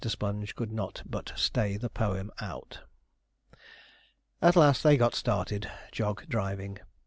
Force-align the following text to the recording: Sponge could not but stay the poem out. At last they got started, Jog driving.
Sponge 0.03 0.55
could 0.55 0.71
not 0.71 1.03
but 1.05 1.31
stay 1.35 1.77
the 1.77 1.87
poem 1.91 2.31
out. 2.41 2.79
At 4.41 4.55
last 4.55 4.81
they 4.81 4.97
got 4.97 5.13
started, 5.13 5.69
Jog 5.91 6.27
driving. 6.27 6.79